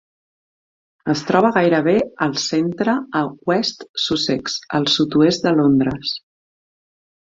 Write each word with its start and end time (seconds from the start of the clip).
Es 1.13 1.19
troba 1.31 1.51
gairebé 1.57 1.93
al 2.27 2.33
centre 2.45 2.95
a 3.19 3.23
West 3.51 3.85
Sussex, 4.07 4.57
al 4.79 4.89
sud-oest 4.97 5.47
de 5.49 5.57
Londres. 5.61 6.19